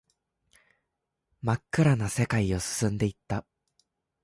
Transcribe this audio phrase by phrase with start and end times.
[1.43, 3.45] 真っ暗な世界を進んでいった